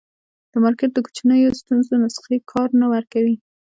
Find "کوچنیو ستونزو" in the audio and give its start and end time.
1.05-1.93